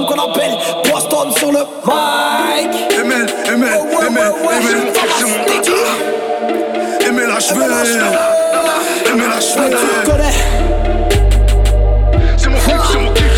qu'on 0.00 0.30
appelle 0.30 0.56
Boston 0.90 1.30
sur 1.36 1.52
le 1.52 1.60
mic. 1.60 2.98
Amen, 2.98 3.26
amen, 3.48 3.80
amen, 4.00 4.32
amen, 4.50 4.92
j'ai 5.18 5.24
mon 5.26 5.44
tata. 5.44 5.72
Amen, 7.08 7.28
la 7.28 7.40
cheveux. 7.40 7.62
C'est 12.36 12.48
mon 12.48 13.12
kiff. 13.12 13.31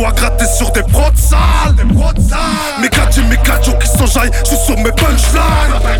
À 0.00 0.12
gratter 0.12 0.46
sur 0.46 0.70
des 0.72 0.82
prods 0.82 1.10
sales. 1.16 1.86
Mes 2.80 2.88
gadgets, 2.88 3.24
mes 3.28 3.36
gadgets 3.36 3.78
qui 3.78 3.88
s'enjaillent, 3.88 4.30
je 4.44 4.48
suis 4.48 4.64
sur 4.66 4.76
mes 4.78 4.92
punchlines. 4.92 5.98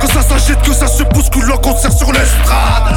Quand 0.00 0.08
ça 0.08 0.22
s'agite, 0.22 0.60
que 0.62 0.72
ça 0.72 0.86
se 0.86 1.04
bouscule 1.04 1.50
en 1.52 1.58
concert 1.58 1.92
sur 1.92 2.12
l'estrade. 2.12 2.94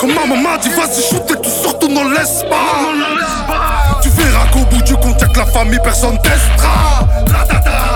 Comme 0.00 0.14
ma 0.14 0.26
maman 0.26 0.36
m'a 0.36 0.58
dit, 0.58 0.70
vas-y, 0.70 1.02
shoot 1.02 1.30
et 1.30 1.40
tout 1.42 1.50
surtout 1.50 1.88
laisse 1.88 2.44
pas 2.48 4.00
Tu 4.00 4.08
verras 4.10 4.46
qu'au 4.52 4.64
bout 4.64 4.82
du 4.82 4.94
compte, 4.94 5.18
que 5.18 5.38
la 5.38 5.46
famille, 5.46 5.80
personne 5.82 6.18
testera. 6.22 7.06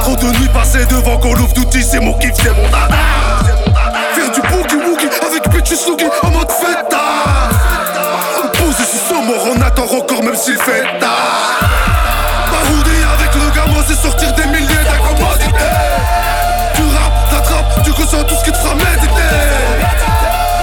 Trop 0.02 0.16
de 0.16 0.38
nuits 0.38 0.48
passées 0.48 0.84
devant 0.87 1.18
Call 1.18 1.40
of 1.43 1.54
Duty, 1.54 1.82
c'est 1.82 2.01
mon 2.01 2.12
kiff, 2.15 2.32
c'est 2.37 2.51
mon 2.51 2.68
dada 2.68 3.21
s'il 10.43 10.57
fait 10.57 10.82
tard. 10.98 11.60
Baroudi 12.51 12.98
avec 13.15 13.32
le 13.35 13.54
gamin, 13.54 13.80
c'est 13.87 13.95
sortir 13.95 14.32
des 14.32 14.46
milliers 14.46 14.66
d'incommodités. 14.66 15.71
Tu 16.74 16.82
rappes, 16.82 17.30
t'attrapes, 17.30 17.84
tu 17.84 17.90
ressens 17.93 18.24
tout 18.24 18.34
ce 18.34 18.45
qui 18.45 18.51
te 18.51 18.57
fera 18.57 18.74
méditer. 18.74 19.30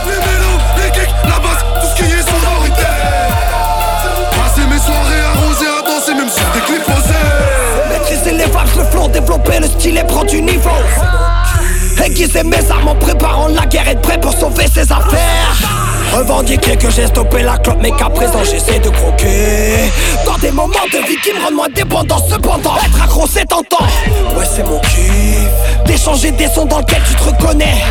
Les 0.06 0.20
mélos, 0.28 0.60
les 0.84 0.92
kicks, 0.92 1.16
la 1.24 1.40
basse, 1.40 1.64
tout 1.80 1.88
ce 1.88 1.96
qui 1.96 2.12
est 2.12 2.28
sonorité. 2.30 2.92
Passer 4.36 4.68
mes 4.68 4.80
soirées 4.80 5.24
arrosées 5.34 5.68
à 5.68 5.82
danser 5.88 6.14
même 6.14 6.30
sur 6.30 6.50
des 6.54 6.60
clips 6.60 6.84
posés. 6.84 7.90
Maîtriser 7.90 8.32
les 8.32 8.46
vibes, 8.46 8.78
le 8.78 8.84
flow, 8.84 9.08
développer 9.08 9.60
le 9.60 9.68
style 9.68 9.98
et 9.98 10.04
prendre 10.04 10.30
du 10.30 10.42
niveau. 10.42 10.70
Aiguiser 12.04 12.44
mes 12.44 12.70
armes 12.70 12.90
en 12.90 12.96
préparant 12.96 13.48
la 13.48 13.66
guerre 13.66 13.88
Être 13.88 14.02
prêt 14.02 14.20
pour 14.20 14.34
sauver 14.34 14.68
ses 14.68 14.92
affaires. 14.92 15.56
Revendiquer 16.14 16.76
que 16.76 16.90
j'ai 16.90 17.06
stoppé 17.08 17.44
la 17.44 17.58
clope 17.58 17.78
Mais 17.82 17.92
qu'à 17.92 18.10
présent 18.10 18.44
j'essaie 18.44 18.80
de 18.80 18.90
croquer 18.90 19.49
De 20.70 20.98
vie 21.08 21.18
qui 21.18 21.34
me 21.34 21.44
rendent 21.44 21.56
moins 21.56 21.70
dépendant 21.70 22.18
Cependant 22.30 22.76
être 22.78 23.04
accro 23.04 23.28
c'est 23.28 23.46
tentant 23.46 23.86
Ouais 24.36 24.46
c'est 24.46 24.64
mon 24.64 24.80
kiff. 24.80 25.86
D'échanger 25.86 26.32
des 26.32 26.48
sons 26.48 26.66
dans 26.66 26.80
lesquels 26.80 27.02
tu 27.08 27.16
te 27.16 27.24
reconnais. 27.24 27.84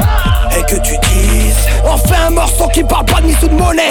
Et 0.56 0.62
que 0.62 0.80
tu 0.80 0.96
dises. 0.98 1.56
On 1.84 1.96
fait 1.96 2.16
un 2.16 2.30
morceau 2.30 2.66
qui 2.68 2.82
parle 2.82 3.04
pas 3.04 3.20
de 3.20 3.26
ni 3.26 3.34
sous 3.34 3.48
de 3.48 3.54
monnaie. 3.54 3.90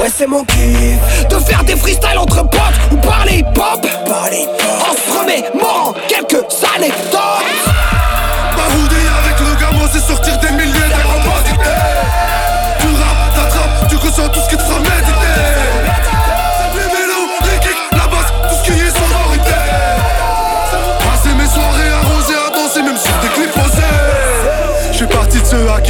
Ouais 0.00 0.08
c'est 0.12 0.26
mon 0.26 0.44
kiff. 0.44 1.28
De 1.28 1.36
faire 1.36 1.62
des 1.64 1.73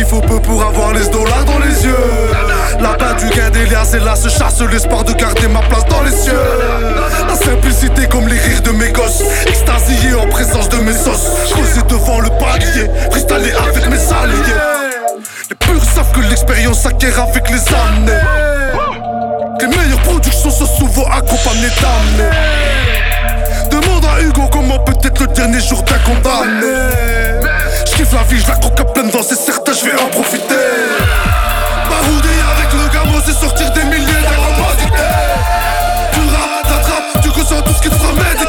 faut 0.05 0.21
peu 0.21 0.41
pour 0.41 0.63
avoir 0.63 0.93
les 0.93 1.07
dollars 1.09 1.45
dans 1.45 1.59
les 1.59 1.85
yeux. 1.85 1.97
Là-bas 2.81 3.15
du 3.15 3.29
gain 3.31 3.51
des 3.51 3.65
et 3.65 4.01
là 4.01 4.17
se 4.17 4.29
chasse 4.29 4.61
l'espoir 4.61 5.05
de 5.05 5.13
garder 5.13 5.49
ma 5.49 5.61
place 5.61 5.87
dans 5.87 6.03
les 6.03 6.11
cieux. 6.11 6.33
La 7.29 7.35
simplicité 7.35 8.07
comme 8.09 8.29
les 8.29 8.39
rires 8.39 8.63
de 8.63 8.71
mes 8.71 8.91
gosses 8.91 9.23
Extasié 9.47 10.15
en 10.15 10.27
présence 10.29 10.69
de 10.69 10.77
mes 10.79 10.93
sauces 10.93 11.51
Creusé 11.51 11.83
devant 11.89 12.21
le 12.21 12.29
palier 12.31 12.91
Freestylé 13.11 13.53
avec 13.53 13.89
mes 13.89 13.97
alliés. 13.97 14.55
Les 15.51 15.57
purs 15.57 15.85
savent 15.85 16.13
que 16.13 16.21
l'expérience 16.29 16.83
s'acquiert 16.83 17.21
avec 17.21 17.49
les 17.51 17.57
années. 17.57 18.21
Les 19.61 19.67
meilleures 19.67 20.03
productions 20.03 20.51
sont 20.51 20.67
souvent 20.67 21.07
accompagnées 21.07 21.73
d'années. 21.81 22.31
Demande 23.71 24.05
à 24.05 24.21
Hugo 24.21 24.43
comment 24.53 24.79
peut 24.81 24.93
être 25.03 25.21
le 25.21 25.27
dernier 25.29 25.61
jour 25.61 25.83
d'un 25.83 25.99
condamné? 25.99 26.67
J'kiffe 27.87 28.13
la 28.13 28.23
vie, 28.25 28.41
je 28.41 28.49
la 28.49 28.57
croque 28.57 28.81
à 28.81 28.85
pleine 28.85 29.11
c'est 29.23 29.37
certain, 29.37 29.54
je 29.85 29.91
vais 29.91 30.01
en 30.01 30.09
profiter. 30.09 30.55
Avec 32.57 32.73
le 32.73 32.89
gamin, 32.93 33.21
c'est 33.25 33.33
sortir 33.33 33.71
des 33.73 33.85
milliers 33.85 34.07
d'incommodités 34.07 35.11
Tu 36.13 36.21
rappes, 36.21 36.63
t'attrapes, 36.63 37.21
tu 37.23 37.29
ressens 37.31 37.63
tout 37.63 37.75
ce 37.75 37.83
qui 37.83 37.91
te 37.91 37.95
fera 37.95 38.13
méditer. 38.13 38.47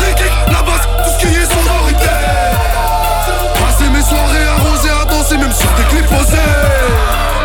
Les 0.00 0.14
kicks, 0.14 0.30
la 0.48 0.62
basse, 0.62 0.86
tout 1.04 1.10
ce 1.10 1.18
qui 1.18 1.34
est 1.34 1.46
sonorité. 1.46 2.14
Passer 3.54 3.90
mes 3.90 4.02
soirées 4.02 4.46
arrosées 4.58 4.90
à 4.90 5.04
danser 5.04 5.36
même 5.36 5.52
sur 5.52 5.70
des 5.72 5.84
clips 5.84 6.06
posés. 6.06 6.50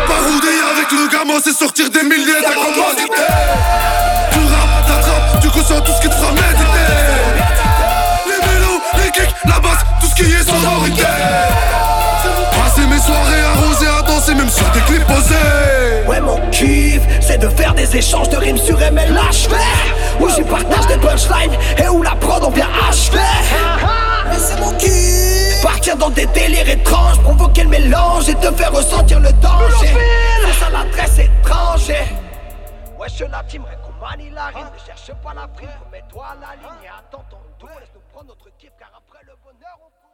Baroudi 0.08 0.54
avec 0.72 0.90
le 0.90 1.08
gamin, 1.12 1.40
c'est 1.42 1.56
sortir 1.56 1.90
des 1.90 2.02
milliers 2.02 2.42
d'incommodités 2.42 3.22
Tu 4.32 4.38
rappes, 4.38 4.86
t'attrapes, 4.86 5.40
tu 5.40 5.48
ressens 5.48 5.80
tout 5.82 5.92
ce 5.92 6.00
qui 6.00 6.08
te 6.08 6.14
fera 6.14 6.32
échanges 17.94 18.28
de 18.28 18.36
rimes 18.36 18.58
sur 18.58 18.78
MLH 18.78 19.48
Où 20.20 20.28
j'y 20.30 20.42
partage 20.42 20.86
des 20.86 20.98
punchlines 20.98 21.56
et 21.78 21.88
où 21.88 22.02
la 22.02 22.14
prod 22.16 22.42
on 22.44 22.50
vient 22.50 22.68
achever 22.88 23.18
Mais 24.28 24.38
c'est 24.38 24.58
mon 24.60 24.72
kiff 24.76 25.62
Partir 25.62 25.96
dans 25.96 26.10
des 26.10 26.26
délires 26.26 26.68
étranges, 26.68 27.20
provoquer 27.22 27.62
le 27.64 27.68
mélange 27.68 28.28
et 28.28 28.34
te 28.34 28.50
faire 28.52 28.72
ressentir 28.72 29.20
le 29.20 29.32
danger. 29.34 29.94
C'est 30.44 30.64
ça 30.64 30.70
l'adresse 30.70 31.18
étranger 31.18 32.04
Wesh 32.98 33.20
la 33.20 33.42
team 33.44 33.64
Rekumani 33.64 34.30
la 34.30 34.46
rime 34.46 34.66
Ne 34.72 34.86
cherche 34.86 35.12
pas 35.22 35.34
la 35.34 35.46
prime, 35.48 35.68
remets-toi 35.86 36.24
à 36.24 36.34
la 36.34 36.56
ligne 36.56 36.84
et 36.84 36.88
attends 36.88 37.24
ton 37.30 37.38
tour. 37.58 37.70
Laisse 37.78 37.90
nous 37.94 38.00
prendre 38.12 38.28
notre 38.28 38.48
kiff 38.58 38.70
car 38.78 38.90
après 38.96 39.24
le 39.24 39.34
bonheur 39.44 39.78
on 39.80 40.11